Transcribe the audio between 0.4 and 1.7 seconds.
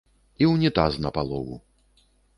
І унітаз на палову.